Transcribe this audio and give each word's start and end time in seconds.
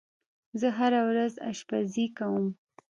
زه 0.59 0.67
هره 0.77 1.01
ورځ 1.09 1.33
آشپزی 1.49 2.05
کوم. 2.17 2.45